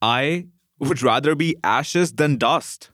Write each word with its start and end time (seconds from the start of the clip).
I 0.00 0.46
would 0.78 1.02
rather 1.02 1.34
be 1.34 1.56
ashes 1.64 2.12
than 2.12 2.36
dust. 2.36 2.90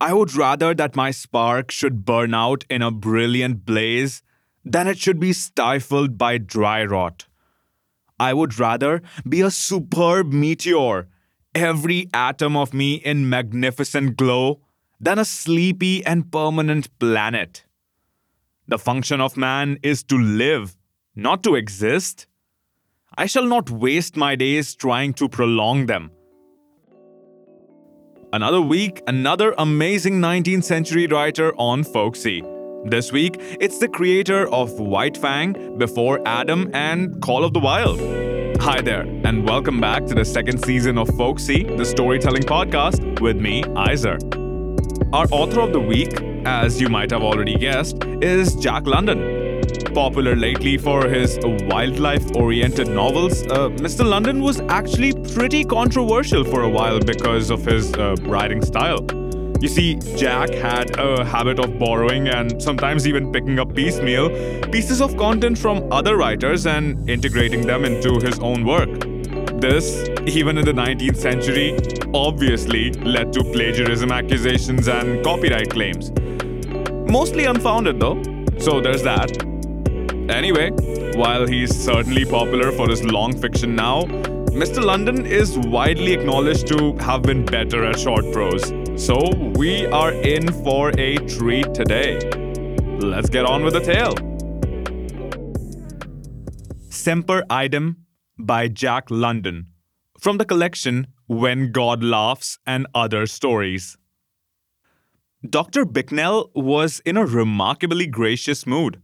I 0.00 0.14
would 0.14 0.34
rather 0.34 0.74
that 0.74 0.96
my 0.96 1.10
spark 1.10 1.70
should 1.70 2.04
burn 2.06 2.32
out 2.32 2.64
in 2.70 2.80
a 2.80 2.90
brilliant 2.90 3.66
blaze 3.66 4.22
than 4.64 4.86
it 4.86 4.98
should 4.98 5.20
be 5.20 5.32
stifled 5.32 6.16
by 6.16 6.38
dry 6.38 6.84
rot. 6.84 7.26
I 8.18 8.32
would 8.34 8.58
rather 8.58 9.02
be 9.28 9.40
a 9.40 9.50
superb 9.50 10.32
meteor, 10.32 11.08
every 11.54 12.08
atom 12.12 12.56
of 12.56 12.72
me 12.72 12.94
in 12.94 13.28
magnificent 13.28 14.16
glow, 14.16 14.60
than 14.98 15.18
a 15.18 15.24
sleepy 15.24 16.04
and 16.04 16.30
permanent 16.30 16.98
planet. 16.98 17.64
The 18.68 18.78
function 18.78 19.20
of 19.20 19.36
man 19.36 19.78
is 19.82 20.02
to 20.04 20.16
live, 20.18 20.76
not 21.16 21.42
to 21.42 21.54
exist. 21.54 22.26
I 23.20 23.26
shall 23.26 23.44
not 23.44 23.68
waste 23.68 24.16
my 24.16 24.34
days 24.34 24.74
trying 24.74 25.12
to 25.14 25.28
prolong 25.28 25.84
them. 25.84 26.10
Another 28.32 28.62
week, 28.62 29.02
another 29.06 29.54
amazing 29.58 30.22
19th 30.22 30.64
century 30.64 31.06
writer 31.06 31.52
on 31.58 31.84
Folksy. 31.84 32.42
This 32.86 33.12
week, 33.12 33.36
it's 33.60 33.76
the 33.76 33.88
creator 33.88 34.48
of 34.48 34.72
White 34.80 35.18
Fang, 35.18 35.76
Before 35.76 36.26
Adam, 36.26 36.70
and 36.72 37.20
Call 37.20 37.44
of 37.44 37.52
the 37.52 37.60
Wild. 37.60 38.00
Hi 38.62 38.80
there, 38.80 39.02
and 39.02 39.46
welcome 39.46 39.82
back 39.82 40.06
to 40.06 40.14
the 40.14 40.24
second 40.24 40.64
season 40.64 40.96
of 40.96 41.06
Folksy, 41.18 41.64
the 41.64 41.84
storytelling 41.84 42.44
podcast, 42.44 43.20
with 43.20 43.36
me, 43.36 43.62
Iser. 43.76 44.16
Our 45.12 45.26
author 45.30 45.60
of 45.60 45.74
the 45.74 45.80
week, 45.94 46.22
as 46.46 46.80
you 46.80 46.88
might 46.88 47.10
have 47.10 47.22
already 47.22 47.56
guessed, 47.56 48.02
is 48.22 48.56
Jack 48.56 48.86
London. 48.86 49.39
Popular 49.94 50.36
lately 50.36 50.78
for 50.78 51.08
his 51.08 51.38
wildlife 51.42 52.36
oriented 52.36 52.88
novels, 52.88 53.42
uh, 53.42 53.68
Mr. 53.70 54.08
London 54.08 54.40
was 54.40 54.60
actually 54.68 55.12
pretty 55.34 55.64
controversial 55.64 56.44
for 56.44 56.62
a 56.62 56.68
while 56.68 57.00
because 57.00 57.50
of 57.50 57.64
his 57.64 57.92
uh, 57.94 58.14
writing 58.20 58.62
style. 58.62 59.04
You 59.60 59.68
see, 59.68 59.96
Jack 60.16 60.54
had 60.54 60.96
a 60.98 61.24
habit 61.24 61.58
of 61.58 61.78
borrowing 61.78 62.28
and 62.28 62.62
sometimes 62.62 63.06
even 63.06 63.32
picking 63.32 63.58
up 63.58 63.74
piecemeal 63.74 64.30
pieces 64.70 65.02
of 65.02 65.16
content 65.16 65.58
from 65.58 65.92
other 65.92 66.16
writers 66.16 66.66
and 66.66 67.10
integrating 67.10 67.66
them 67.66 67.84
into 67.84 68.20
his 68.20 68.38
own 68.38 68.64
work. 68.64 68.88
This, 69.60 70.08
even 70.26 70.56
in 70.56 70.64
the 70.64 70.72
19th 70.72 71.16
century, 71.16 71.76
obviously 72.14 72.92
led 72.92 73.32
to 73.32 73.42
plagiarism 73.42 74.12
accusations 74.12 74.88
and 74.88 75.22
copyright 75.24 75.68
claims. 75.68 76.12
Mostly 77.10 77.46
unfounded, 77.46 77.98
though, 77.98 78.22
so 78.58 78.80
there's 78.80 79.02
that. 79.02 79.49
Anyway, 80.30 80.70
while 81.16 81.46
he's 81.46 81.76
certainly 81.76 82.24
popular 82.24 82.70
for 82.70 82.88
his 82.88 83.02
long 83.02 83.36
fiction 83.36 83.74
now, 83.74 84.04
Mr. 84.50 84.82
London 84.82 85.26
is 85.26 85.58
widely 85.58 86.12
acknowledged 86.12 86.68
to 86.68 86.96
have 86.98 87.22
been 87.22 87.44
better 87.44 87.84
at 87.84 87.98
short 87.98 88.24
prose. 88.32 88.72
So 88.96 89.18
we 89.56 89.86
are 89.86 90.12
in 90.12 90.52
for 90.64 90.90
a 90.98 91.16
treat 91.26 91.74
today. 91.74 92.20
Let's 93.00 93.28
get 93.28 93.44
on 93.44 93.64
with 93.64 93.74
the 93.74 93.80
tale. 93.80 94.14
Semper 96.90 97.44
Idem 97.50 98.06
by 98.38 98.68
Jack 98.68 99.10
London 99.10 99.66
from 100.18 100.38
the 100.38 100.44
collection 100.44 101.08
When 101.26 101.72
God 101.72 102.04
Laughs 102.04 102.58
and 102.66 102.86
Other 102.94 103.26
Stories. 103.26 103.96
Dr. 105.48 105.84
Bicknell 105.84 106.50
was 106.54 107.00
in 107.04 107.16
a 107.16 107.26
remarkably 107.26 108.06
gracious 108.06 108.66
mood. 108.66 109.00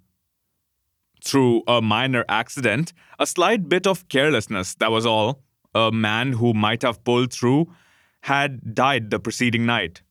Through 1.26 1.64
a 1.66 1.82
minor 1.82 2.24
accident, 2.28 2.92
a 3.18 3.26
slight 3.26 3.68
bit 3.68 3.84
of 3.84 4.08
carelessness, 4.08 4.76
that 4.76 4.92
was 4.92 5.04
all, 5.04 5.42
a 5.74 5.90
man 5.90 6.34
who 6.34 6.54
might 6.54 6.82
have 6.82 7.02
pulled 7.02 7.32
through 7.32 7.66
had 8.20 8.76
died 8.76 9.10
the 9.10 9.18
preceding 9.18 9.66
night. 9.66 10.02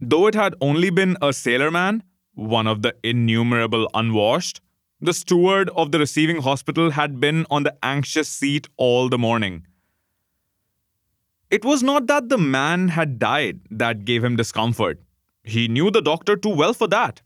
Though 0.00 0.26
it 0.26 0.34
had 0.34 0.56
only 0.60 0.90
been 0.90 1.16
a 1.22 1.32
sailorman, 1.32 2.02
one 2.34 2.66
of 2.66 2.82
the 2.82 2.96
innumerable 3.04 3.88
unwashed, 3.94 4.60
the 5.00 5.14
steward 5.14 5.70
of 5.76 5.92
the 5.92 6.00
receiving 6.00 6.42
hospital 6.42 6.90
had 6.90 7.20
been 7.20 7.46
on 7.48 7.62
the 7.62 7.76
anxious 7.80 8.28
seat 8.28 8.66
all 8.78 9.08
the 9.08 9.16
morning. 9.16 9.64
It 11.52 11.64
was 11.64 11.84
not 11.84 12.08
that 12.08 12.28
the 12.28 12.38
man 12.38 12.88
had 12.88 13.20
died 13.20 13.60
that 13.70 14.04
gave 14.04 14.24
him 14.24 14.34
discomfort. 14.34 15.00
He 15.44 15.68
knew 15.68 15.92
the 15.92 16.02
doctor 16.02 16.36
too 16.36 16.56
well 16.64 16.74
for 16.74 16.88
that. 16.88 17.22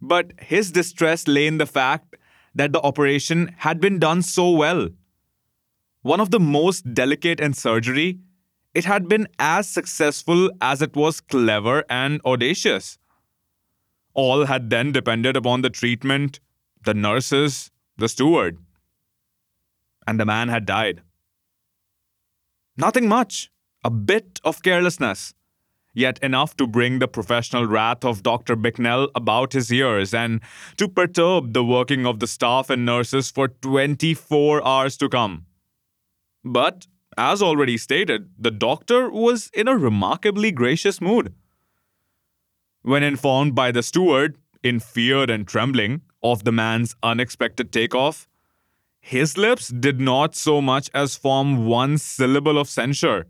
But 0.00 0.32
his 0.38 0.72
distress 0.72 1.26
lay 1.26 1.46
in 1.46 1.58
the 1.58 1.66
fact 1.66 2.16
that 2.54 2.72
the 2.72 2.80
operation 2.80 3.54
had 3.58 3.80
been 3.80 3.98
done 3.98 4.22
so 4.22 4.50
well. 4.50 4.88
One 6.02 6.20
of 6.20 6.30
the 6.30 6.40
most 6.40 6.94
delicate 6.94 7.40
in 7.40 7.52
surgery, 7.52 8.20
it 8.74 8.84
had 8.84 9.08
been 9.08 9.26
as 9.38 9.68
successful 9.68 10.50
as 10.60 10.82
it 10.82 10.94
was 10.94 11.20
clever 11.20 11.84
and 11.88 12.20
audacious. 12.24 12.98
All 14.14 14.46
had 14.46 14.70
then 14.70 14.92
depended 14.92 15.36
upon 15.36 15.62
the 15.62 15.70
treatment, 15.70 16.40
the 16.84 16.94
nurses, 16.94 17.70
the 17.96 18.08
steward. 18.08 18.58
And 20.06 20.20
the 20.20 20.26
man 20.26 20.48
had 20.48 20.66
died. 20.66 21.02
Nothing 22.76 23.08
much, 23.08 23.50
a 23.82 23.90
bit 23.90 24.40
of 24.44 24.62
carelessness, 24.62 25.34
yet 25.96 26.18
enough 26.22 26.54
to 26.58 26.66
bring 26.66 26.98
the 26.98 27.08
professional 27.08 27.66
wrath 27.66 28.04
of 28.04 28.22
Dr. 28.22 28.54
Bicknell 28.54 29.08
about 29.14 29.54
his 29.54 29.72
ears 29.72 30.12
and 30.12 30.42
to 30.76 30.88
perturb 30.88 31.54
the 31.54 31.64
working 31.64 32.04
of 32.04 32.20
the 32.20 32.26
staff 32.26 32.68
and 32.68 32.84
nurses 32.84 33.30
for 33.30 33.48
24 33.48 34.64
hours 34.64 34.98
to 34.98 35.08
come. 35.08 35.46
But, 36.44 36.86
as 37.16 37.40
already 37.40 37.78
stated, 37.78 38.28
the 38.38 38.50
doctor 38.50 39.08
was 39.10 39.50
in 39.54 39.68
a 39.68 39.76
remarkably 39.76 40.52
gracious 40.52 41.00
mood. 41.00 41.32
When 42.82 43.02
informed 43.02 43.54
by 43.54 43.72
the 43.72 43.82
steward, 43.82 44.36
in 44.62 44.80
fear 44.80 45.30
and 45.30 45.48
trembling, 45.48 46.02
of 46.22 46.44
the 46.44 46.52
man's 46.52 46.94
unexpected 47.02 47.72
takeoff, 47.72 48.28
his 49.00 49.38
lips 49.38 49.68
did 49.68 49.98
not 49.98 50.34
so 50.34 50.60
much 50.60 50.90
as 50.92 51.16
form 51.16 51.64
one 51.64 51.96
syllable 51.96 52.58
of 52.58 52.68
censure. 52.68 53.26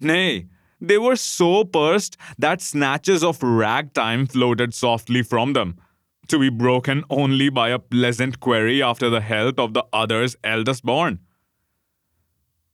Nay, 0.00 0.46
they 0.82 0.98
were 0.98 1.16
so 1.16 1.64
pursed 1.64 2.16
that 2.36 2.60
snatches 2.60 3.22
of 3.22 3.42
ragtime 3.42 4.26
floated 4.26 4.74
softly 4.74 5.22
from 5.22 5.52
them, 5.52 5.78
to 6.28 6.38
be 6.38 6.48
broken 6.50 7.04
only 7.08 7.48
by 7.48 7.68
a 7.70 7.78
pleasant 7.78 8.40
query 8.40 8.82
after 8.82 9.08
the 9.08 9.20
health 9.20 9.58
of 9.58 9.74
the 9.74 9.84
other's 9.92 10.36
eldest 10.42 10.84
born. 10.84 11.20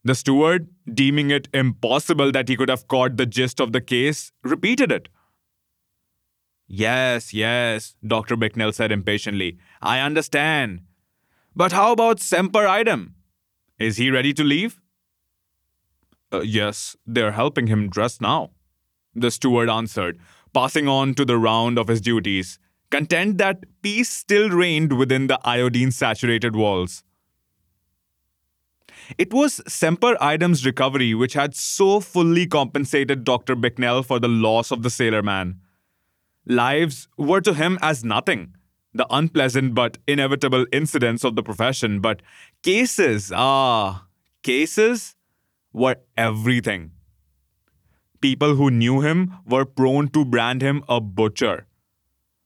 The 0.05 0.15
steward, 0.15 0.69
deeming 0.93 1.31
it 1.31 1.49
impossible 1.53 2.33
that 2.33 2.49
he 2.49 2.57
could 2.57 2.71
have 2.71 2.89
caught 2.89 3.19
the 3.19 3.27
gist 3.27 3.61
of 3.61 3.73
the 3.73 3.81
case, 3.81 4.33
repeated 4.43 4.91
it. 4.91 5.09
Yes, 6.67 7.35
yes, 7.35 7.95
Dr. 8.07 8.37
Bicknell 8.37 8.73
said 8.73 8.91
impatiently. 8.91 9.59
I 9.83 10.01
understand. 10.01 10.83
But 11.55 11.73
how 11.73 11.93
about 11.93 12.21
Semper 12.21 12.67
Idem? 12.67 13.17
Is 13.79 13.97
he 13.97 14.11
ready 14.11 14.33
to 14.33 14.45
leave? 14.45 14.81
Uh, 16.33 16.41
yes, 16.41 16.97
they're 17.07 17.33
helping 17.33 17.67
him 17.69 17.89
dress 17.89 18.21
now. 18.21 18.51
The 19.15 19.31
steward 19.31 19.71
answered, 19.71 20.19
passing 20.53 20.89
on 20.89 21.15
to 21.15 21.25
the 21.25 21.39
round 21.39 21.79
of 21.79 21.89
his 21.89 22.01
duties, 22.01 22.59
content 22.91 23.39
that 23.39 23.65
peace 23.83 24.11
still 24.11 24.51
reigned 24.51 24.97
within 24.97 25.27
the 25.27 25.39
iodine 25.45 25.91
saturated 25.91 26.55
walls. 26.55 27.03
It 29.17 29.33
was 29.33 29.63
Semper 29.67 30.17
Idem's 30.21 30.67
recovery 30.67 31.15
which 31.15 31.33
had 31.33 31.55
so 31.55 32.01
fully 32.01 32.47
compensated 32.47 33.25
Dr. 33.25 33.55
Bicknell 33.55 34.03
for 34.03 34.19
the 34.19 34.29
loss 34.29 34.71
of 34.71 34.83
the 34.83 34.91
sailor 34.91 35.23
man. 35.23 35.61
Lives 36.45 37.09
were 37.17 37.41
to 37.41 37.55
him 37.55 37.79
as 37.81 38.05
nothing, 38.05 38.55
the 38.93 39.07
unpleasant 39.11 39.75
but 39.75 39.99
inevitable 40.07 40.67
incidents 40.73 41.25
of 41.25 41.37
the 41.37 41.43
profession, 41.43 42.01
but 42.01 42.21
cases, 42.63 43.33
ah, 43.35 44.07
cases 44.43 45.15
were 45.79 45.97
everything. 46.17 46.91
People 48.21 48.55
who 48.57 48.71
knew 48.71 49.01
him 49.01 49.35
were 49.47 49.65
prone 49.65 50.09
to 50.09 50.25
brand 50.25 50.63
him 50.63 50.83
a 50.89 51.01
butcher. 51.01 51.67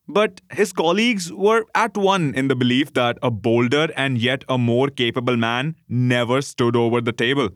But 0.07 0.41
his 0.51 0.73
colleagues 0.73 1.31
were 1.31 1.65
at 1.73 1.97
one 1.97 2.33
in 2.35 2.47
the 2.47 2.55
belief 2.55 2.93
that 2.93 3.17
a 3.21 3.31
bolder 3.31 3.87
and 3.95 4.17
yet 4.17 4.43
a 4.47 4.57
more 4.57 4.89
capable 4.89 5.37
man 5.37 5.75
never 5.87 6.41
stood 6.41 6.75
over 6.75 7.01
the 7.01 7.13
table. 7.13 7.49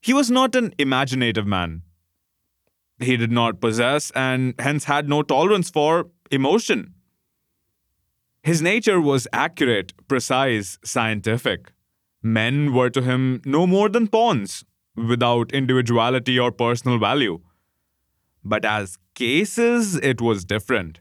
He 0.00 0.12
was 0.12 0.30
not 0.30 0.56
an 0.56 0.74
imaginative 0.78 1.46
man. 1.46 1.82
He 2.98 3.16
did 3.16 3.30
not 3.30 3.60
possess 3.60 4.10
and 4.14 4.54
hence 4.58 4.84
had 4.84 5.08
no 5.08 5.22
tolerance 5.22 5.70
for 5.70 6.08
emotion. 6.30 6.94
His 8.42 8.60
nature 8.60 9.00
was 9.00 9.28
accurate, 9.32 9.92
precise, 10.08 10.78
scientific. 10.84 11.72
Men 12.22 12.72
were 12.72 12.90
to 12.90 13.02
him 13.02 13.42
no 13.44 13.66
more 13.66 13.88
than 13.88 14.06
pawns, 14.06 14.64
without 14.94 15.52
individuality 15.52 16.38
or 16.38 16.52
personal 16.52 16.98
value. 16.98 17.40
But 18.44 18.64
as 18.64 18.98
cases, 19.14 19.96
it 19.96 20.20
was 20.20 20.44
different. 20.44 21.00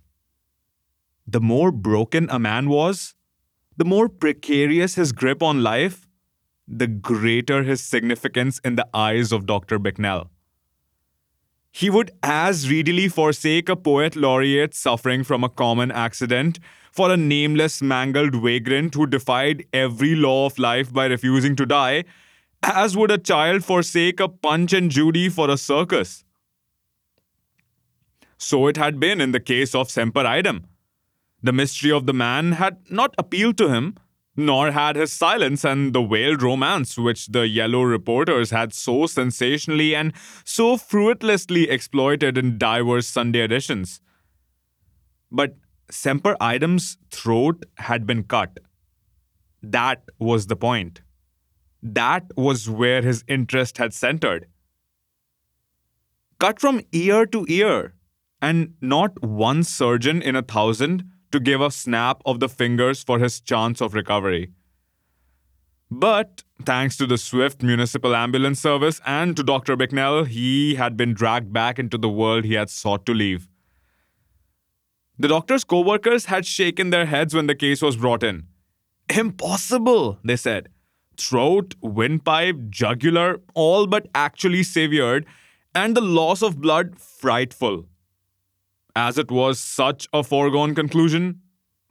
The 1.27 1.39
more 1.39 1.71
broken 1.71 2.27
a 2.29 2.39
man 2.39 2.69
was, 2.69 3.13
the 3.77 3.85
more 3.85 4.09
precarious 4.09 4.95
his 4.95 5.11
grip 5.11 5.41
on 5.41 5.63
life, 5.63 6.07
the 6.67 6.87
greater 6.87 7.63
his 7.63 7.81
significance 7.81 8.59
in 8.63 8.75
the 8.75 8.87
eyes 8.93 9.31
of 9.31 9.45
Dr. 9.45 9.79
Bicknell. 9.79 10.29
He 11.71 11.89
would 11.89 12.11
as 12.21 12.69
readily 12.69 13.07
forsake 13.07 13.69
a 13.69 13.75
poet 13.75 14.15
laureate 14.15 14.73
suffering 14.73 15.23
from 15.23 15.43
a 15.43 15.49
common 15.49 15.91
accident 15.91 16.59
for 16.91 17.09
a 17.09 17.17
nameless, 17.17 17.81
mangled 17.81 18.35
vagrant 18.35 18.93
who 18.93 19.07
defied 19.07 19.65
every 19.73 20.15
law 20.15 20.45
of 20.45 20.59
life 20.59 20.91
by 20.93 21.05
refusing 21.05 21.55
to 21.55 21.65
die, 21.65 22.03
as 22.61 22.95
would 22.95 23.11
a 23.11 23.17
child 23.17 23.63
forsake 23.63 24.19
a 24.19 24.27
punch 24.27 24.73
and 24.73 24.91
Judy 24.91 25.29
for 25.29 25.49
a 25.49 25.57
circus. 25.57 26.23
So 28.37 28.67
it 28.67 28.77
had 28.77 28.99
been 28.99 29.21
in 29.21 29.31
the 29.31 29.39
case 29.39 29.73
of 29.73 29.89
Semper 29.89 30.25
Idem. 30.25 30.65
The 31.41 31.53
mystery 31.53 31.91
of 31.91 32.05
the 32.05 32.13
man 32.13 32.53
had 32.53 32.77
not 32.89 33.15
appealed 33.17 33.57
to 33.59 33.69
him, 33.69 33.95
nor 34.35 34.71
had 34.71 34.95
his 34.95 35.11
silence 35.11 35.63
and 35.63 35.93
the 35.93 36.03
veiled 36.03 36.41
romance 36.41 36.97
which 36.97 37.27
the 37.27 37.47
yellow 37.47 37.83
reporters 37.83 38.51
had 38.51 38.73
so 38.73 39.05
sensationally 39.05 39.95
and 39.95 40.13
so 40.43 40.77
fruitlessly 40.77 41.69
exploited 41.69 42.37
in 42.37 42.57
diverse 42.57 43.07
Sunday 43.07 43.41
editions. 43.41 44.01
But 45.31 45.55
Semper 45.91 46.37
Idem's 46.39 46.97
throat 47.11 47.65
had 47.77 48.05
been 48.07 48.23
cut. 48.23 48.59
That 49.61 50.03
was 50.17 50.47
the 50.47 50.55
point. 50.55 51.01
That 51.83 52.25
was 52.35 52.69
where 52.69 53.01
his 53.01 53.23
interest 53.27 53.77
had 53.77 53.93
centered. 53.93 54.47
Cut 56.39 56.59
from 56.59 56.81
ear 56.91 57.25
to 57.27 57.45
ear, 57.49 57.93
and 58.41 58.73
not 58.81 59.21
one 59.21 59.63
surgeon 59.63 60.21
in 60.21 60.35
a 60.35 60.41
thousand 60.41 61.03
to 61.31 61.39
give 61.39 61.61
a 61.61 61.69
snap 61.69 62.21
of 62.25 62.39
the 62.39 62.49
fingers 62.49 63.03
for 63.03 63.19
his 63.19 63.39
chance 63.39 63.81
of 63.81 63.93
recovery. 63.93 64.51
But 65.91 66.43
thanks 66.63 66.95
to 66.97 67.05
the 67.05 67.17
swift 67.17 67.61
municipal 67.61 68.15
ambulance 68.15 68.61
service 68.61 69.01
and 69.05 69.35
to 69.35 69.43
Dr. 69.43 69.75
Bicknell, 69.75 70.23
he 70.23 70.75
had 70.75 70.95
been 70.95 71.13
dragged 71.13 71.51
back 71.51 71.77
into 71.77 71.97
the 71.97 72.09
world 72.09 72.45
he 72.45 72.53
had 72.53 72.69
sought 72.69 73.05
to 73.07 73.13
leave. 73.13 73.49
The 75.21 75.27
doctor's 75.27 75.63
co 75.63 75.81
workers 75.81 76.25
had 76.25 76.47
shaken 76.47 76.89
their 76.89 77.05
heads 77.05 77.35
when 77.35 77.45
the 77.45 77.53
case 77.53 77.83
was 77.83 77.95
brought 77.95 78.23
in. 78.23 78.47
Impossible, 79.07 80.17
they 80.23 80.35
said. 80.35 80.69
Throat, 81.15 81.75
windpipe, 81.79 82.55
jugular, 82.71 83.39
all 83.53 83.85
but 83.85 84.07
actually 84.15 84.63
severed, 84.63 85.27
and 85.75 85.95
the 85.95 86.01
loss 86.01 86.41
of 86.41 86.59
blood 86.59 86.99
frightful. 86.99 87.85
As 88.95 89.19
it 89.19 89.29
was 89.29 89.59
such 89.59 90.07
a 90.11 90.23
foregone 90.23 90.73
conclusion, 90.73 91.41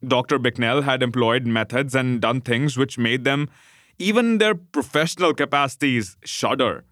Dr. 0.05 0.41
Bicknell 0.41 0.83
had 0.83 1.01
employed 1.01 1.47
methods 1.47 1.95
and 1.95 2.21
done 2.21 2.41
things 2.41 2.77
which 2.77 2.99
made 2.99 3.23
them, 3.23 3.49
even 3.97 4.39
their 4.39 4.57
professional 4.57 5.35
capacities, 5.35 6.17
shudder. 6.25 6.85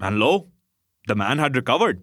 And 0.00 0.18
lo, 0.18 0.48
the 1.06 1.14
man 1.14 1.38
had 1.38 1.54
recovered. 1.54 2.02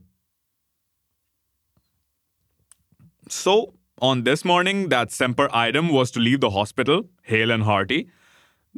So, 3.31 3.75
on 4.01 4.23
this 4.23 4.43
morning 4.43 4.89
that 4.89 5.09
Semper 5.09 5.47
Idem 5.55 5.89
was 5.89 6.11
to 6.11 6.19
leave 6.19 6.41
the 6.41 6.49
hospital, 6.49 7.05
hale 7.23 7.51
and 7.51 7.63
hearty, 7.63 8.09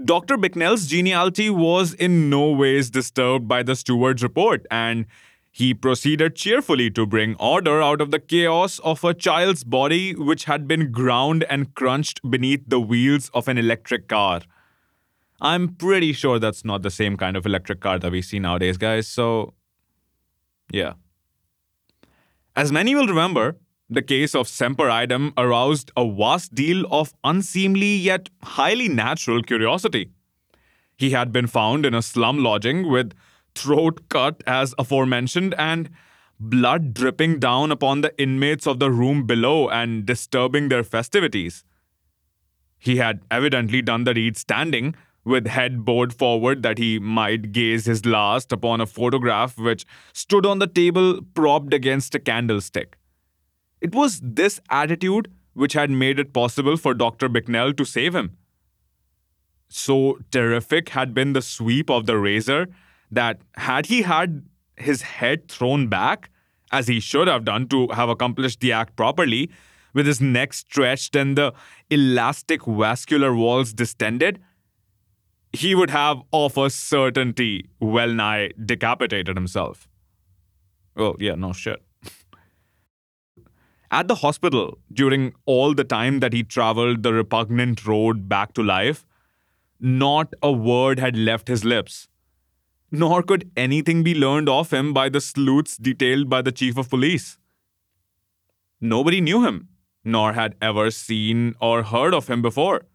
Dr. 0.06 0.38
Bicknell's 0.38 0.86
geniality 0.86 1.50
was 1.50 1.94
in 1.94 2.30
no 2.30 2.52
ways 2.52 2.92
disturbed 2.92 3.48
by 3.48 3.64
the 3.64 3.76
steward's 3.76 4.22
report, 4.22 4.66
and 4.70 5.08
he 5.52 5.74
proceeded 5.74 6.36
cheerfully 6.36 6.92
to 6.92 7.06
bring 7.08 7.36
order 7.40 7.82
out 7.82 8.00
of 8.00 8.12
the 8.12 8.20
chaos 8.20 8.78
of 8.80 9.04
a 9.04 9.14
child's 9.14 9.64
body 9.64 10.14
which 10.16 10.46
had 10.46 10.68
been 10.68 10.92
ground 10.92 11.46
and 11.50 11.74
crunched 11.74 12.20
beneath 12.30 12.64
the 12.68 12.80
wheels 12.80 13.30
of 13.34 13.48
an 13.48 13.58
electric 13.58 14.08
car. 14.08 14.42
I'm 15.42 15.70
pretty 15.70 16.14
sure 16.14 16.38
that's 16.38 16.64
not 16.64 16.84
the 16.84 16.92
same 16.92 17.18
kind 17.18 17.36
of 17.36 17.46
electric 17.46 17.80
car 17.80 17.98
that 17.98 18.12
we 18.12 18.22
see 18.22 18.38
nowadays, 18.40 18.78
guys, 18.78 19.08
so 19.08 19.56
yeah. 20.72 20.94
As 22.56 22.72
many 22.72 22.94
will 22.94 23.08
remember, 23.08 23.58
the 23.94 24.02
case 24.02 24.36
of 24.36 24.48
Semper 24.48 24.90
Idem 24.90 25.34
aroused 25.38 25.92
a 25.96 26.10
vast 26.10 26.54
deal 26.54 26.86
of 26.92 27.14
unseemly 27.24 27.96
yet 27.96 28.30
highly 28.42 28.88
natural 28.88 29.42
curiosity. 29.42 30.10
He 30.98 31.12
had 31.12 31.32
been 31.32 31.48
found 31.48 31.86
in 31.86 31.94
a 31.94 32.02
slum 32.02 32.44
lodging 32.44 32.90
with 32.90 33.14
throat 33.56 34.02
cut 34.10 34.44
as 34.48 34.74
aforementioned, 34.78 35.56
and 35.58 35.90
blood 36.40 36.94
dripping 36.94 37.40
down 37.40 37.72
upon 37.72 38.02
the 38.02 38.18
inmates 38.22 38.68
of 38.68 38.80
the 38.80 38.92
room 38.92 39.26
below 39.26 39.70
and 39.70 40.06
disturbing 40.06 40.70
their 40.70 40.84
festivities. 40.84 41.64
He 42.80 42.98
had 42.98 43.22
evidently 43.32 43.82
done 43.82 44.04
the 44.04 44.14
deed 44.14 44.38
standing, 44.38 44.96
with 45.26 45.48
head 45.48 45.86
bowed 45.86 46.14
forward 46.14 46.64
that 46.64 46.78
he 46.78 47.00
might 47.00 47.54
gaze 47.54 47.86
his 47.86 48.06
last 48.06 48.52
upon 48.52 48.82
a 48.82 48.86
photograph 48.86 49.58
which 49.58 49.86
stood 50.12 50.46
on 50.46 50.60
the 50.60 50.68
table 50.68 51.22
propped 51.34 51.74
against 51.74 52.14
a 52.14 52.20
candlestick. 52.20 52.98
It 53.84 53.94
was 53.94 54.22
this 54.24 54.62
attitude 54.70 55.30
which 55.54 55.74
had 55.74 55.92
made 55.92 56.18
it 56.18 56.34
possible 56.34 56.78
for 56.78 56.94
Dr. 56.94 57.28
Bicknell 57.28 57.74
to 57.74 57.86
save 57.86 58.16
him. 58.16 58.38
So 59.68 60.20
terrific 60.32 60.90
had 60.90 61.14
been 61.14 61.34
the 61.34 61.42
sweep 61.42 61.90
of 61.90 62.06
the 62.06 62.18
razor 62.18 62.70
that 63.12 63.42
had 63.56 63.88
he 63.88 64.04
had 64.04 64.46
his 64.78 65.02
head 65.02 65.50
thrown 65.50 65.88
back, 65.88 66.30
as 66.72 66.88
he 66.88 67.00
should 67.00 67.28
have 67.28 67.44
done 67.46 67.68
to 67.68 67.88
have 67.90 68.10
accomplished 68.10 68.62
the 68.62 68.72
act 68.72 68.96
properly, 68.96 69.52
with 69.94 70.08
his 70.08 70.22
neck 70.22 70.54
stretched 70.54 71.16
and 71.16 71.38
the 71.38 71.54
elastic 71.90 72.66
vascular 72.66 73.36
walls 73.36 73.74
distended, 73.74 74.42
he 75.52 75.76
would 75.76 75.92
have 75.92 76.22
of 76.32 76.58
a 76.58 76.70
certainty 76.70 77.70
well 77.80 78.12
nigh 78.12 78.52
decapitated 78.66 79.36
himself. 79.36 79.88
Well, 80.96 81.16
yeah, 81.20 81.36
no 81.36 81.54
shit. 81.54 81.84
At 83.94 84.08
the 84.08 84.16
hospital, 84.16 84.80
during 84.92 85.34
all 85.46 85.74
the 85.74 85.84
time 85.84 86.20
that 86.22 86.34
he 86.34 86.44
traveled 86.44 87.04
the 87.04 87.14
repugnant 87.14 87.86
road 87.86 88.28
back 88.28 88.54
to 88.56 88.64
life, 88.64 89.06
not 89.80 90.34
a 90.42 90.52
word 90.52 91.00
had 91.00 91.16
left 91.16 91.48
his 91.48 91.64
lips 91.64 92.08
nor 92.94 93.24
could 93.24 93.50
anything 93.58 94.04
be 94.04 94.14
learned 94.14 94.48
of 94.48 94.72
him 94.72 94.94
by 94.94 95.10
the 95.10 95.20
sleuths 95.20 95.78
detailed 95.78 96.30
by 96.30 96.44
the 96.44 96.52
chief 96.52 96.78
of 96.78 96.92
police. 96.92 97.40
Nobody 98.80 99.20
knew 99.20 99.44
him, 99.44 99.70
nor 100.06 100.34
had 100.34 100.56
ever 100.62 100.92
seen 100.92 101.56
or 101.60 101.82
heard 101.82 102.14
of 102.14 102.28
him 102.28 102.44
before. 102.44 102.86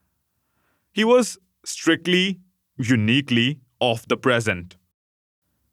He 0.93 1.03
was 1.03 1.37
strictly, 1.65 2.39
uniquely 2.77 3.59
of 3.81 4.07
the 4.07 4.17
present. 4.17 4.77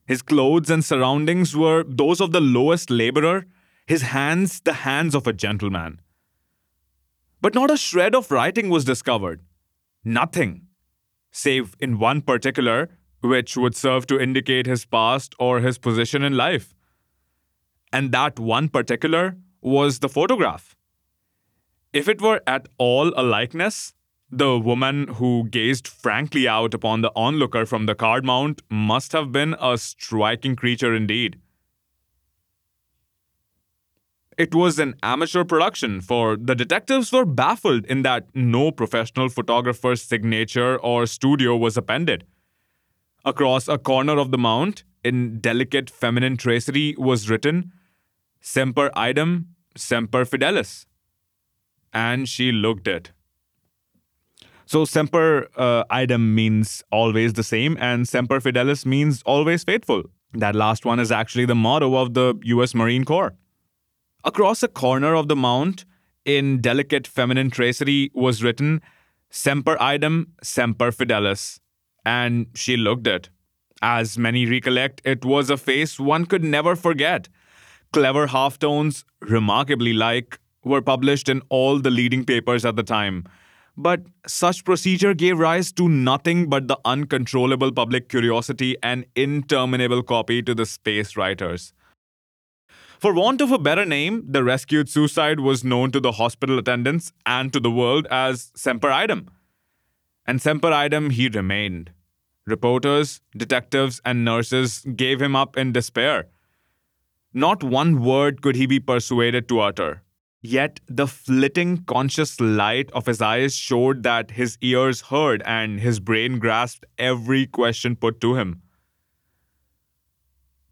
His 0.07 0.23
clothes 0.23 0.71
and 0.71 0.83
surroundings 0.83 1.55
were 1.55 1.83
those 1.87 2.19
of 2.19 2.31
the 2.31 2.41
lowest 2.41 2.89
laborer, 2.89 3.45
his 3.85 4.01
hands 4.01 4.61
the 4.61 4.73
hands 4.73 5.13
of 5.15 5.27
a 5.27 5.33
gentleman. 5.33 6.01
But 7.41 7.53
not 7.53 7.71
a 7.71 7.77
shred 7.77 8.15
of 8.15 8.31
writing 8.31 8.69
was 8.69 8.85
discovered. 8.85 9.41
Nothing, 10.03 10.67
save 11.31 11.75
in 11.79 11.99
one 11.99 12.21
particular 12.21 12.89
which 13.21 13.57
would 13.57 13.75
serve 13.75 14.07
to 14.07 14.19
indicate 14.19 14.65
his 14.65 14.85
past 14.85 15.35
or 15.39 15.59
his 15.59 15.77
position 15.77 16.23
in 16.23 16.37
life. 16.37 16.75
And 17.91 18.11
that 18.11 18.39
one 18.39 18.69
particular 18.69 19.37
was 19.61 19.99
the 19.99 20.09
photograph. 20.09 20.75
If 21.93 22.07
it 22.07 22.21
were 22.21 22.41
at 22.45 22.67
all 22.77 23.13
a 23.15 23.23
likeness, 23.23 23.93
the 24.29 24.59
woman 24.59 25.07
who 25.07 25.47
gazed 25.49 25.87
frankly 25.87 26.47
out 26.47 26.73
upon 26.73 27.01
the 27.01 27.11
onlooker 27.15 27.65
from 27.65 27.85
the 27.85 27.95
card 27.95 28.25
mount 28.25 28.61
must 28.69 29.11
have 29.13 29.31
been 29.31 29.55
a 29.59 29.77
striking 29.77 30.55
creature 30.55 30.93
indeed. 30.93 31.39
It 34.37 34.53
was 34.53 34.79
an 34.79 34.95
amateur 35.01 35.45
production, 35.45 36.01
for 36.01 36.35
the 36.35 36.55
detectives 36.55 37.11
were 37.11 37.23
baffled 37.25 37.85
in 37.85 38.01
that 38.01 38.27
no 38.35 38.69
professional 38.69 39.29
photographer's 39.29 40.01
signature 40.01 40.77
or 40.77 41.05
studio 41.05 41.55
was 41.55 41.77
appended. 41.77 42.25
Across 43.23 43.69
a 43.69 43.77
corner 43.77 44.17
of 44.17 44.31
the 44.31 44.37
mount, 44.37 44.83
in 45.05 45.39
delicate 45.39 45.89
feminine 45.89 46.35
tracery, 46.35 46.95
was 46.97 47.29
written 47.29 47.71
Semper 48.41 48.91
Idem, 48.95 49.55
Semper 49.75 50.25
Fidelis. 50.25 50.85
And 51.93 52.27
she 52.27 52.51
looked 52.51 52.87
it. 52.87 53.11
So 54.65 54.83
Semper 54.83 55.47
uh, 55.55 55.85
Idem 55.89 56.35
means 56.35 56.83
always 56.91 57.33
the 57.33 57.43
same, 57.43 57.77
and 57.79 58.05
Semper 58.07 58.41
Fidelis 58.41 58.85
means 58.85 59.21
always 59.23 59.63
faithful. 59.63 60.03
That 60.33 60.55
last 60.55 60.83
one 60.83 60.99
is 60.99 61.11
actually 61.11 61.45
the 61.45 61.55
motto 61.55 61.95
of 61.95 62.15
the 62.15 62.35
US 62.43 62.75
Marine 62.75 63.05
Corps. 63.05 63.33
Across 64.25 64.63
a 64.63 64.67
corner 64.67 65.15
of 65.15 65.27
the 65.27 65.35
mount, 65.35 65.85
in 66.25 66.59
delicate 66.59 67.05
feminine 67.07 67.51
tracery, 67.51 68.09
was 68.13 68.43
written 68.43 68.81
Semper 69.29 69.77
Idem, 69.81 70.33
Semper 70.41 70.91
Fidelis 70.91 71.59
and 72.05 72.47
she 72.55 72.77
looked 72.77 73.07
it. 73.07 73.29
As 73.81 74.17
many 74.17 74.45
recollect, 74.45 75.01
it 75.05 75.25
was 75.25 75.49
a 75.49 75.57
face 75.57 75.99
one 75.99 76.25
could 76.25 76.43
never 76.43 76.75
forget. 76.75 77.29
Clever 77.93 78.27
half-tones, 78.27 79.05
remarkably 79.21 79.93
like, 79.93 80.39
were 80.63 80.81
published 80.81 81.29
in 81.29 81.41
all 81.49 81.79
the 81.79 81.91
leading 81.91 82.25
papers 82.25 82.65
at 82.65 82.75
the 82.75 82.83
time, 82.83 83.25
But 83.77 84.03
such 84.25 84.63
procedure 84.63 85.13
gave 85.13 85.37
rise 85.37 85.71
to 85.73 85.89
nothing 85.89 86.49
but 86.49 86.67
the 86.67 86.79
uncontrollable 86.85 87.71
public 87.71 88.07
curiosity 88.09 88.77
and 88.81 89.05
interminable 89.15 90.01
copy 90.01 90.41
to 90.43 90.55
the 90.55 90.65
space 90.65 91.17
writers. 91.17 91.73
For 92.99 93.13
want 93.13 93.41
of 93.41 93.51
a 93.51 93.57
better 93.57 93.85
name, 93.85 94.23
the 94.27 94.43
rescued 94.43 94.89
suicide 94.89 95.39
was 95.39 95.63
known 95.63 95.91
to 95.91 95.99
the 95.99 96.13
hospital 96.13 96.57
attendants 96.57 97.11
and 97.25 97.51
to 97.53 97.59
the 97.59 97.71
world 97.71 98.07
as 98.09 98.51
Semper 98.55 98.91
Idem. 98.91 99.29
And 100.25 100.41
Semper 100.41 100.71
Idem 100.71 101.09
he 101.09 101.27
remained. 101.27 101.91
Reporters, 102.45 103.21
detectives, 103.35 104.01
and 104.05 104.23
nurses 104.23 104.85
gave 104.95 105.21
him 105.21 105.35
up 105.35 105.57
in 105.57 105.71
despair. 105.71 106.27
Not 107.33 107.63
one 107.63 108.01
word 108.01 108.41
could 108.41 108.55
he 108.55 108.65
be 108.65 108.79
persuaded 108.79 109.49
to 109.49 109.59
utter. 109.59 110.03
Yet 110.41 110.79
the 110.87 111.07
flitting 111.07 111.83
conscious 111.85 112.39
light 112.39 112.91
of 112.91 113.07
his 113.07 113.19
eyes 113.19 113.55
showed 113.55 114.03
that 114.03 114.31
his 114.31 114.57
ears 114.61 115.01
heard 115.01 115.41
and 115.43 115.79
his 115.79 115.99
brain 115.99 116.39
grasped 116.39 116.85
every 116.97 117.47
question 117.47 117.95
put 117.95 118.21
to 118.21 118.35
him. 118.35 118.61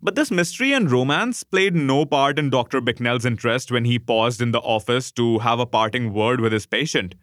But 0.04 0.16
this 0.16 0.32
mystery 0.32 0.74
and 0.74 0.92
romance 0.92 1.44
played 1.46 1.74
no 1.74 2.06
part 2.06 2.38
in 2.38 2.50
Dr. 2.50 2.82
Bicknell's 2.82 3.24
interest 3.24 3.72
when 3.72 3.86
he 3.86 3.98
paused 3.98 4.42
in 4.42 4.52
the 4.52 4.60
office 4.60 5.14
to 5.14 5.40
have 5.40 5.62
a 5.62 5.66
parting 5.66 6.12
word 6.12 6.42
with 6.42 6.52
his 6.52 6.66
patient. 6.66 7.16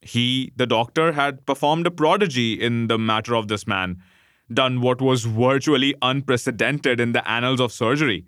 He, 0.00 0.50
the 0.56 0.66
doctor, 0.66 1.12
had 1.12 1.44
performed 1.44 1.86
a 1.86 1.90
prodigy 1.90 2.54
in 2.54 2.86
the 2.86 2.96
matter 2.96 3.34
of 3.34 3.48
this 3.48 3.66
man, 3.66 4.02
done 4.50 4.80
what 4.80 5.02
was 5.02 5.24
virtually 5.24 5.94
unprecedented 6.00 6.98
in 6.98 7.12
the 7.12 7.28
annals 7.30 7.60
of 7.60 7.72
surgery. 7.72 8.24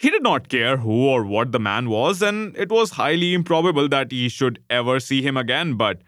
He 0.00 0.08
did 0.08 0.22
not 0.22 0.48
care 0.48 0.78
who 0.78 1.08
or 1.08 1.24
what 1.24 1.52
the 1.52 1.60
man 1.60 1.90
was, 1.90 2.22
and 2.22 2.56
it 2.56 2.70
was 2.70 2.92
highly 2.92 3.34
improbable 3.34 3.90
that 3.90 4.12
he 4.12 4.30
should 4.30 4.62
ever 4.70 4.98
see 4.98 5.20
him 5.20 5.36
again. 5.36 5.74
But, 5.74 6.00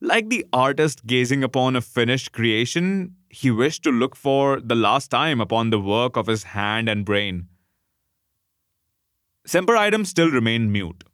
like 0.00 0.28
the 0.28 0.46
artist 0.52 1.06
gazing 1.06 1.42
upon 1.42 1.76
a 1.76 1.80
finished 1.80 2.32
creation, 2.32 3.16
he 3.28 3.50
wished 3.50 3.82
to 3.82 3.90
look 3.90 4.16
for 4.16 4.60
the 4.60 4.74
last 4.74 5.08
time 5.10 5.40
upon 5.40 5.70
the 5.70 5.80
work 5.80 6.16
of 6.16 6.26
his 6.26 6.44
hand 6.44 6.88
and 6.88 7.04
brain. 7.04 7.48
Semper 9.46 9.76
Idem 9.76 10.04
still 10.04 10.30
remained 10.30 10.72
mute. 10.72 11.04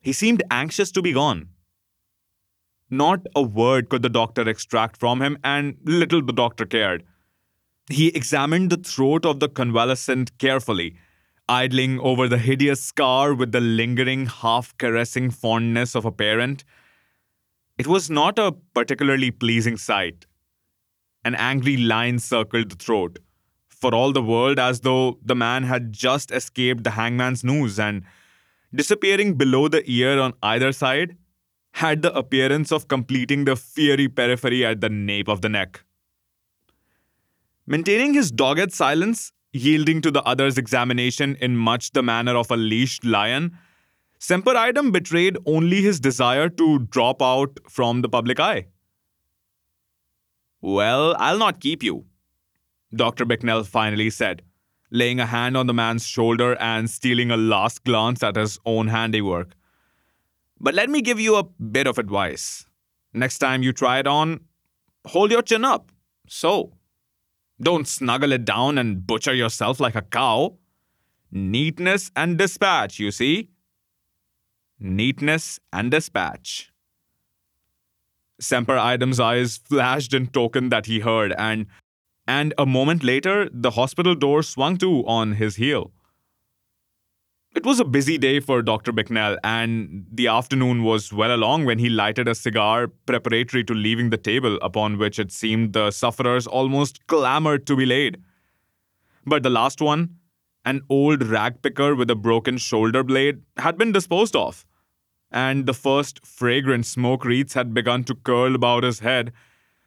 He 0.00 0.12
seemed 0.12 0.42
anxious 0.50 0.90
to 0.92 1.02
be 1.02 1.12
gone. 1.12 1.48
Not 2.88 3.26
a 3.34 3.42
word 3.42 3.88
could 3.88 4.02
the 4.02 4.08
doctor 4.08 4.48
extract 4.48 4.96
from 4.98 5.20
him, 5.20 5.38
and 5.42 5.76
little 5.84 6.22
the 6.22 6.32
doctor 6.32 6.64
cared. 6.64 7.04
He 7.90 8.08
examined 8.08 8.70
the 8.70 8.76
throat 8.76 9.26
of 9.26 9.40
the 9.40 9.48
convalescent 9.48 10.38
carefully 10.38 10.96
idling 11.48 12.00
over 12.00 12.28
the 12.28 12.38
hideous 12.38 12.82
scar 12.82 13.32
with 13.34 13.52
the 13.52 13.60
lingering, 13.60 14.26
half 14.26 14.76
caressing 14.78 15.30
fondness 15.30 15.94
of 15.94 16.04
a 16.04 16.10
parent. 16.10 16.64
It 17.78 17.86
was 17.86 18.08
not 18.08 18.38
a 18.38 18.52
particularly 18.74 19.30
pleasing 19.30 19.76
sight. 19.76 20.26
An 21.24 21.34
angry 21.34 21.76
line 21.76 22.18
circled 22.18 22.70
the 22.70 22.76
throat, 22.76 23.18
for 23.68 23.94
all 23.94 24.12
the 24.12 24.22
world 24.22 24.58
as 24.58 24.80
though 24.80 25.18
the 25.22 25.34
man 25.34 25.64
had 25.64 25.92
just 25.92 26.30
escaped 26.30 26.84
the 26.84 26.92
hangman's 26.92 27.44
noose 27.44 27.78
and, 27.78 28.02
disappearing 28.74 29.34
below 29.34 29.68
the 29.68 29.82
ear 29.90 30.18
on 30.18 30.32
either 30.42 30.72
side, 30.72 31.16
had 31.72 32.00
the 32.00 32.14
appearance 32.14 32.72
of 32.72 32.88
completing 32.88 33.44
the 33.44 33.56
fiery 33.56 34.08
periphery 34.08 34.64
at 34.64 34.80
the 34.80 34.88
nape 34.88 35.28
of 35.28 35.42
the 35.42 35.48
neck. 35.48 35.82
Maintaining 37.66 38.14
his 38.14 38.30
dogged 38.30 38.72
silence, 38.72 39.32
yielding 39.52 40.00
to 40.00 40.10
the 40.10 40.22
other's 40.22 40.56
examination 40.56 41.36
in 41.40 41.56
much 41.56 41.90
the 41.92 42.02
manner 42.02 42.36
of 42.36 42.50
a 42.50 42.56
leashed 42.56 43.04
lion, 43.04 43.58
Semper 44.18 44.56
Idem 44.56 44.92
betrayed 44.92 45.36
only 45.46 45.82
his 45.82 46.00
desire 46.00 46.48
to 46.48 46.80
drop 46.80 47.20
out 47.20 47.58
from 47.68 48.02
the 48.02 48.08
public 48.08 48.40
eye. 48.40 48.66
Well, 50.60 51.14
I'll 51.18 51.38
not 51.38 51.60
keep 51.60 51.82
you, 51.82 52.06
Dr. 52.94 53.24
Bicknell 53.24 53.62
finally 53.64 54.10
said, 54.10 54.42
laying 54.90 55.20
a 55.20 55.26
hand 55.26 55.56
on 55.56 55.66
the 55.66 55.74
man's 55.74 56.06
shoulder 56.06 56.56
and 56.58 56.88
stealing 56.88 57.30
a 57.30 57.36
last 57.36 57.84
glance 57.84 58.22
at 58.22 58.36
his 58.36 58.58
own 58.64 58.88
handiwork. 58.88 59.54
But 60.58 60.74
let 60.74 60.88
me 60.88 61.02
give 61.02 61.20
you 61.20 61.36
a 61.36 61.44
bit 61.44 61.86
of 61.86 61.98
advice. 61.98 62.66
Next 63.12 63.38
time 63.38 63.62
you 63.62 63.72
try 63.72 63.98
it 63.98 64.06
on, 64.06 64.40
hold 65.06 65.30
your 65.30 65.42
chin 65.42 65.64
up. 65.64 65.92
So. 66.26 66.72
Don't 67.60 67.88
snuggle 67.88 68.32
it 68.32 68.44
down 68.44 68.76
and 68.76 69.06
butcher 69.06 69.32
yourself 69.32 69.80
like 69.80 69.94
a 69.94 70.02
cow. 70.02 70.58
Neatness 71.32 72.10
and 72.14 72.36
dispatch, 72.36 72.98
you 72.98 73.10
see? 73.10 73.48
Neatness 74.78 75.58
and 75.72 75.90
dispatch. 75.90 76.70
Semper 78.38 78.76
Idem's 78.76 79.18
eyes 79.18 79.56
flashed 79.56 80.12
in 80.12 80.26
token 80.26 80.68
that 80.68 80.86
he 80.86 81.00
heard, 81.00 81.32
and 81.38 81.66
and 82.26 82.52
a 82.58 82.66
moment 82.66 83.02
later 83.02 83.48
the 83.52 83.70
hospital 83.70 84.14
door 84.14 84.42
swung 84.42 84.76
to 84.78 85.06
on 85.06 85.32
his 85.32 85.56
heel. 85.56 85.92
It 87.54 87.64
was 87.64 87.80
a 87.80 87.86
busy 87.86 88.18
day 88.18 88.40
for 88.40 88.60
Dr. 88.60 88.92
Bicknell, 88.92 89.38
and 89.42 90.04
the 90.12 90.26
afternoon 90.26 90.82
was 90.82 91.10
well 91.10 91.34
along 91.34 91.64
when 91.64 91.78
he 91.78 91.88
lighted 91.88 92.28
a 92.28 92.34
cigar 92.34 92.88
preparatory 92.88 93.64
to 93.64 93.72
leaving 93.72 94.10
the 94.10 94.18
table 94.18 94.58
upon 94.60 94.98
which 94.98 95.18
it 95.18 95.32
seemed 95.32 95.72
the 95.72 95.90
sufferers 95.90 96.46
almost 96.46 97.06
clamored 97.06 97.66
to 97.66 97.74
be 97.76 97.86
laid. 97.86 98.18
But 99.24 99.42
the 99.42 99.48
last 99.48 99.80
one, 99.80 100.16
an 100.66 100.82
old 100.90 101.22
rag 101.22 101.62
picker 101.62 101.94
with 101.94 102.10
a 102.10 102.14
broken 102.14 102.58
shoulder 102.58 103.02
blade, 103.02 103.40
had 103.56 103.78
been 103.78 103.92
disposed 103.92 104.36
of, 104.36 104.66
and 105.30 105.64
the 105.64 105.72
first 105.72 106.26
fragrant 106.26 106.84
smoke 106.84 107.24
wreaths 107.24 107.54
had 107.54 107.72
begun 107.72 108.04
to 108.04 108.14
curl 108.14 108.54
about 108.54 108.82
his 108.82 108.98
head 108.98 109.32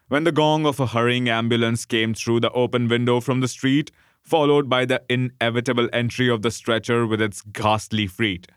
when 0.07 0.23
the 0.23 0.31
gong 0.31 0.65
of 0.65 0.79
a 0.79 0.87
hurrying 0.87 1.29
ambulance 1.29 1.85
came 1.85 2.15
through 2.15 2.39
the 2.39 2.51
open 2.51 2.87
window 2.87 3.19
from 3.19 3.41
the 3.41 3.47
street 3.47 3.91
followed 4.21 4.69
by 4.69 4.85
the 4.85 5.01
inevitable 5.09 5.89
entry 5.91 6.29
of 6.29 6.41
the 6.41 6.51
stretcher 6.51 7.05
with 7.05 7.21
its 7.21 7.41
ghastly 7.41 8.07
freight. 8.07 8.47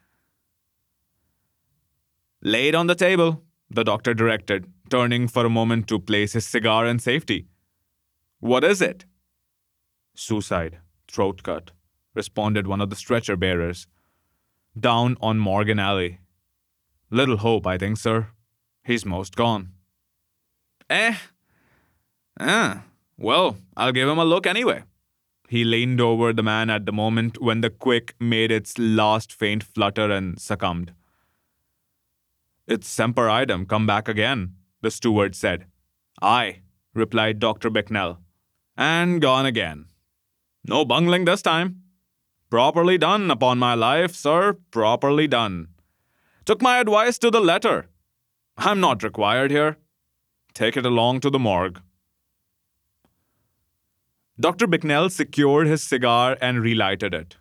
Lay 2.43 2.69
it 2.69 2.75
on 2.75 2.89
the 2.89 2.95
table, 2.95 3.43
the 3.71 3.85
doctor 3.85 4.13
directed, 4.13 4.67
turning 4.91 5.29
for 5.29 5.47
a 5.47 5.51
moment 5.51 5.89
to 5.89 5.99
place 5.99 6.33
his 6.33 6.45
cigar 6.45 6.87
in 6.87 6.99
safety. 6.99 7.47
What 8.41 8.65
is 8.65 8.83
it? 8.83 9.05
Suicide, 10.15 10.79
throat 11.09 11.43
cut, 11.43 11.71
responded 12.15 12.67
one 12.67 12.81
of 12.81 12.91
the 12.91 12.97
stretcher 12.97 13.37
bearers. 13.37 13.87
Down 14.79 15.17
on 15.21 15.39
Morgan 15.39 15.79
Alley. 15.79 16.19
Little 17.11 17.39
hope, 17.39 17.67
I 17.67 17.79
think, 17.79 17.99
sir. 17.99 18.29
He's 18.85 19.05
most 19.05 19.37
gone. 19.37 19.73
Eh? 20.89 21.15
Ah, 22.41 22.85
well, 23.19 23.57
I'll 23.77 23.93
give 23.93 24.09
him 24.09 24.19
a 24.19 24.25
look 24.25 24.47
anyway. 24.47 24.83
He 25.49 25.65
leaned 25.65 26.01
over 26.01 26.33
the 26.33 26.43
man 26.43 26.71
at 26.71 26.87
the 26.87 26.93
moment 26.93 27.41
when 27.41 27.61
the 27.61 27.69
quick 27.69 28.15
made 28.19 28.51
its 28.51 28.79
last 28.79 29.33
faint 29.33 29.63
flutter 29.63 30.11
and 30.11 30.41
succumbed. 30.41 30.95
It's 32.67 32.89
Semper 32.89 33.29
Idem 33.29 33.67
come 33.67 33.87
back 33.87 34.09
again, 34.09 34.55
the 34.81 34.91
steward 34.91 35.35
said. 35.35 35.67
Aye, 36.23 36.61
replied 36.95 37.39
Dr. 37.39 37.69
Bicknell. 37.69 38.21
And 38.77 39.21
gone 39.21 39.45
again. 39.45 39.87
No 40.65 40.85
bungling 40.85 41.27
this 41.27 41.43
time. 41.43 41.83
Properly 42.53 42.99
done, 42.99 43.31
upon 43.31 43.59
my 43.59 43.73
life, 43.73 44.15
sir, 44.15 44.59
properly 44.71 45.27
done. 45.27 45.69
Took 46.45 46.61
my 46.61 46.81
advice 46.81 47.17
to 47.21 47.31
the 47.31 47.41
letter. 47.41 47.89
I'm 48.59 48.79
not 48.79 49.03
required 49.03 49.51
here. 49.51 49.79
Take 50.53 50.77
it 50.77 50.85
along 50.85 51.21
to 51.21 51.31
the 51.31 51.39
morgue. 51.39 51.81
Dr. 54.39 54.67
Bicknell 54.67 55.09
secured 55.09 55.67
his 55.67 55.83
cigar 55.83 56.37
and 56.43 56.61
relighted 56.61 57.15
it. 57.15 57.39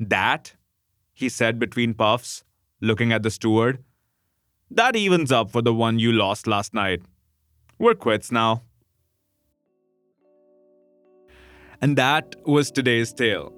That, 0.00 0.54
he 1.12 1.28
said 1.28 1.60
between 1.60 1.94
puffs, 1.94 2.42
looking 2.80 3.12
at 3.12 3.22
the 3.22 3.30
steward, 3.30 3.84
that 4.72 4.96
evens 4.96 5.30
up 5.30 5.52
for 5.52 5.62
the 5.62 5.72
one 5.72 6.00
you 6.00 6.10
lost 6.10 6.48
last 6.48 6.74
night. 6.74 7.02
We're 7.78 7.94
quits 7.94 8.32
now. 8.32 8.64
And 11.80 11.96
that 11.96 12.34
was 12.44 12.72
today's 12.72 13.12
tale. 13.12 13.52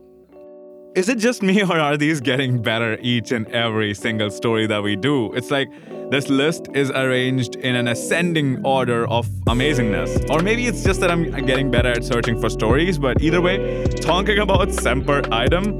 Is 0.96 1.10
it 1.10 1.18
just 1.18 1.42
me, 1.42 1.62
or 1.70 1.78
are 1.78 1.98
these 1.98 2.22
getting 2.22 2.62
better 2.62 2.96
each 3.02 3.30
and 3.30 3.46
every 3.48 3.92
single 3.92 4.30
story 4.30 4.66
that 4.66 4.82
we 4.82 4.96
do? 4.96 5.30
It's 5.34 5.50
like 5.50 5.70
this 6.10 6.30
list 6.30 6.68
is 6.72 6.90
arranged 6.90 7.56
in 7.56 7.76
an 7.76 7.88
ascending 7.88 8.64
order 8.64 9.06
of 9.08 9.26
amazingness. 9.46 10.30
Or 10.30 10.40
maybe 10.40 10.66
it's 10.66 10.82
just 10.82 11.00
that 11.00 11.10
I'm 11.10 11.30
getting 11.44 11.70
better 11.70 11.90
at 11.90 12.02
searching 12.02 12.40
for 12.40 12.48
stories, 12.48 12.98
but 12.98 13.20
either 13.20 13.42
way, 13.42 13.84
talking 14.00 14.38
about 14.38 14.72
Semper 14.72 15.20
Idem. 15.30 15.78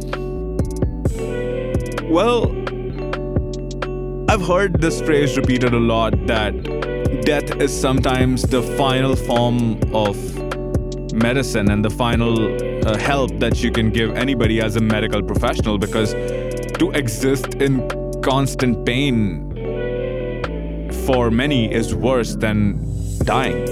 Well, 2.10 2.50
I've 4.28 4.46
heard 4.46 4.82
this 4.82 5.00
phrase 5.00 5.34
repeated 5.38 5.72
a 5.72 5.80
lot 5.80 6.26
that 6.26 6.52
death 7.24 7.56
is 7.58 7.72
sometimes 7.74 8.42
the 8.42 8.60
final 8.76 9.16
form 9.16 9.80
of 9.94 10.14
medicine 11.16 11.70
and 11.70 11.84
the 11.84 11.90
final 11.90 12.34
uh, 12.86 12.96
help 12.98 13.30
that 13.38 13.62
you 13.62 13.70
can 13.70 13.90
give 13.90 14.14
anybody 14.16 14.60
as 14.60 14.76
a 14.76 14.80
medical 14.80 15.22
professional 15.22 15.78
because 15.78 16.12
to 16.78 16.90
exist 16.94 17.54
in 17.54 17.88
constant 18.22 18.84
pain 18.84 19.46
for 21.06 21.30
many 21.30 21.72
is 21.72 21.94
worse 21.94 22.34
than 22.34 22.78
dying. 23.24 23.64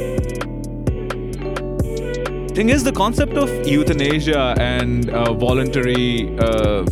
Thing 2.55 2.69
is, 2.69 2.85
the 2.85 2.93
concept 2.93 3.33
of 3.33 3.49
euthanasia 3.67 4.55
and 4.59 5.11
uh, 5.11 5.33
voluntary 5.33 6.39
uh, 6.39 6.85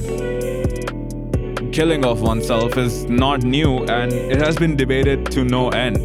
killing 1.72 2.04
of 2.04 2.20
oneself 2.20 2.76
is 2.76 3.04
not 3.04 3.42
new 3.42 3.84
and 3.84 4.12
it 4.12 4.38
has 4.38 4.56
been 4.56 4.76
debated 4.76 5.30
to 5.32 5.44
no 5.44 5.70
end. 5.70 5.96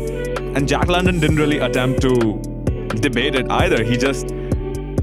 And 0.55 0.67
Jack 0.67 0.87
London 0.87 1.19
didn't 1.19 1.37
really 1.37 1.57
attempt 1.57 2.01
to 2.03 2.39
debate 2.97 3.35
it 3.35 3.49
either. 3.49 3.83
He 3.83 3.97
just 3.97 4.29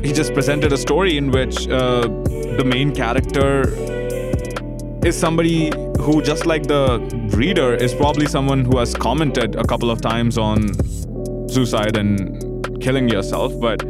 he 0.05 0.13
just 0.13 0.35
presented 0.35 0.73
a 0.73 0.77
story 0.77 1.17
in 1.17 1.31
which 1.31 1.67
uh, 1.69 2.03
the 2.03 2.65
main 2.65 2.95
character 2.95 3.63
is 5.07 5.19
somebody 5.19 5.73
who, 6.01 6.23
just 6.23 6.45
like 6.45 6.67
the 6.67 6.99
reader, 7.35 7.75
is 7.75 7.95
probably 7.95 8.27
someone 8.27 8.65
who 8.65 8.79
has 8.79 8.95
commented 8.95 9.57
a 9.57 9.65
couple 9.65 9.91
of 9.91 10.01
times 10.01 10.37
on 10.37 10.69
suicide 11.49 11.97
and 11.97 12.83
killing 12.83 13.09
yourself, 13.09 13.59
but 13.61 13.83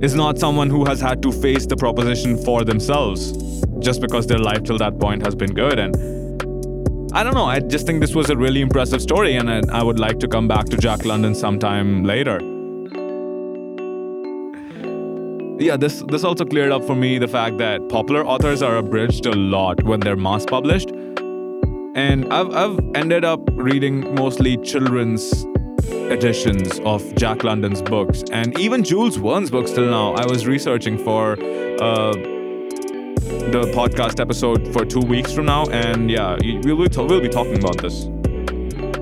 is 0.00 0.14
not 0.14 0.38
someone 0.38 0.70
who 0.70 0.84
has 0.84 1.00
had 1.00 1.22
to 1.22 1.32
face 1.32 1.66
the 1.66 1.76
proposition 1.76 2.36
for 2.44 2.64
themselves 2.64 3.32
just 3.80 4.00
because 4.00 4.26
their 4.26 4.38
life 4.38 4.62
till 4.62 4.78
that 4.78 4.98
point 4.98 5.24
has 5.24 5.34
been 5.34 5.52
good. 5.52 5.78
And 5.78 5.96
I 7.12 7.24
don't 7.24 7.34
know, 7.34 7.46
I 7.46 7.60
just 7.60 7.86
think 7.86 8.00
this 8.00 8.14
was 8.14 8.30
a 8.30 8.36
really 8.36 8.60
impressive 8.60 9.00
story, 9.00 9.36
and 9.36 9.50
I 9.50 9.82
would 9.82 9.98
like 9.98 10.18
to 10.20 10.28
come 10.28 10.46
back 10.46 10.66
to 10.66 10.76
Jack 10.76 11.04
London 11.04 11.34
sometime 11.34 12.04
later. 12.04 12.55
Yeah, 15.58 15.78
this 15.78 16.02
this 16.08 16.22
also 16.22 16.44
cleared 16.44 16.70
up 16.70 16.84
for 16.84 16.94
me 16.94 17.18
the 17.18 17.28
fact 17.28 17.56
that 17.58 17.88
popular 17.88 18.26
authors 18.26 18.62
are 18.62 18.76
abridged 18.76 19.24
a 19.24 19.34
lot 19.34 19.82
when 19.84 20.00
they're 20.00 20.16
mass 20.16 20.44
published. 20.44 20.90
And 21.94 22.30
I've 22.30 22.54
I've 22.54 22.78
ended 22.94 23.24
up 23.24 23.40
reading 23.52 24.14
mostly 24.14 24.58
children's 24.58 25.46
editions 26.12 26.78
of 26.80 27.02
Jack 27.14 27.42
London's 27.42 27.80
books 27.80 28.22
and 28.30 28.58
even 28.58 28.84
Jules 28.84 29.16
Verne's 29.16 29.50
books 29.50 29.70
till 29.70 29.86
now. 29.86 30.12
I 30.14 30.26
was 30.26 30.46
researching 30.46 30.98
for 30.98 31.32
uh, 31.32 32.12
the 33.54 33.72
podcast 33.74 34.20
episode 34.20 34.70
for 34.74 34.84
two 34.84 35.00
weeks 35.00 35.32
from 35.32 35.46
now, 35.46 35.64
and 35.70 36.10
yeah, 36.10 36.36
we'll 36.64 36.86
be, 36.86 36.88
we'll 36.96 37.20
be 37.20 37.30
talking 37.30 37.58
about 37.58 37.78
this. 37.78 38.04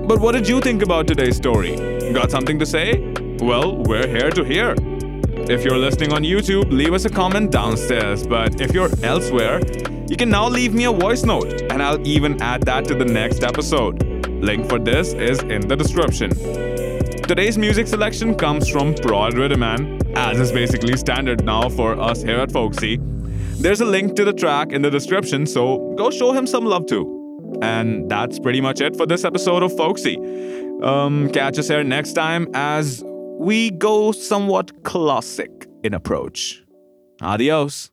But 0.07 0.21
what 0.21 0.33
did 0.33 0.47
you 0.47 0.61
think 0.61 0.83
about 0.83 1.05
today's 1.05 1.35
story? 1.35 1.75
Got 2.13 2.31
something 2.31 2.59
to 2.59 2.65
say? 2.65 3.13
Well, 3.39 3.75
we're 3.83 4.07
here 4.07 4.29
to 4.29 4.43
hear. 4.43 4.75
If 5.47 5.63
you're 5.63 5.77
listening 5.77 6.11
on 6.11 6.23
YouTube, 6.23 6.71
leave 6.71 6.91
us 6.91 7.05
a 7.05 7.09
comment 7.09 7.51
downstairs. 7.51 8.25
But 8.25 8.59
if 8.59 8.73
you're 8.73 8.89
elsewhere, 9.03 9.61
you 10.09 10.17
can 10.17 10.27
now 10.27 10.47
leave 10.47 10.73
me 10.73 10.85
a 10.85 10.91
voice 10.91 11.23
note, 11.23 11.61
and 11.71 11.83
I'll 11.83 12.05
even 12.07 12.41
add 12.41 12.63
that 12.63 12.85
to 12.85 12.95
the 12.95 13.05
next 13.05 13.43
episode. 13.43 14.27
Link 14.27 14.67
for 14.67 14.79
this 14.79 15.13
is 15.13 15.37
in 15.43 15.67
the 15.67 15.75
description. 15.75 16.31
Today's 17.27 17.59
music 17.59 17.85
selection 17.87 18.33
comes 18.33 18.67
from 18.67 18.95
Prod 18.95 19.35
Rhythm, 19.35 19.61
as 20.15 20.39
is 20.39 20.51
basically 20.51 20.97
standard 20.97 21.45
now 21.45 21.69
for 21.69 21.99
us 21.99 22.23
here 22.23 22.39
at 22.39 22.51
Folksy. 22.51 22.97
There's 23.59 23.81
a 23.81 23.85
link 23.85 24.15
to 24.15 24.25
the 24.25 24.33
track 24.33 24.71
in 24.71 24.81
the 24.81 24.89
description, 24.89 25.45
so 25.45 25.93
go 25.95 26.09
show 26.09 26.33
him 26.33 26.47
some 26.47 26.65
love 26.65 26.87
too. 26.87 27.59
And 27.61 28.09
that's 28.09 28.39
pretty 28.39 28.61
much 28.61 28.81
it 28.81 28.95
for 28.97 29.05
this 29.05 29.23
episode 29.23 29.61
of 29.61 29.77
Folksy. 29.77 30.17
Um, 30.81 31.29
catch 31.29 31.59
us 31.59 31.67
here 31.67 31.83
next 31.83 32.13
time 32.13 32.47
as 32.55 33.03
we 33.39 33.71
go 33.71 34.11
somewhat 34.11 34.83
classic 34.83 35.67
in 35.83 35.93
approach. 35.93 36.63
Adios. 37.21 37.91